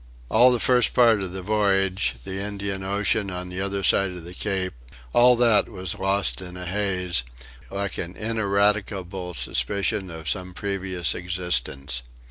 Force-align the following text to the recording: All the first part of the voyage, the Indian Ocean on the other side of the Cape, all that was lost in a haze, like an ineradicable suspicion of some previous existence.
All 0.31 0.51
the 0.51 0.59
first 0.59 0.95
part 0.95 1.21
of 1.21 1.31
the 1.31 1.43
voyage, 1.43 2.15
the 2.23 2.39
Indian 2.39 2.83
Ocean 2.83 3.29
on 3.29 3.49
the 3.49 3.61
other 3.61 3.83
side 3.83 4.09
of 4.09 4.23
the 4.23 4.33
Cape, 4.33 4.73
all 5.13 5.35
that 5.35 5.69
was 5.69 5.93
lost 5.93 6.41
in 6.41 6.57
a 6.57 6.65
haze, 6.65 7.21
like 7.69 7.99
an 7.99 8.15
ineradicable 8.15 9.35
suspicion 9.35 10.09
of 10.09 10.27
some 10.27 10.55
previous 10.55 11.13
existence. 11.13 12.01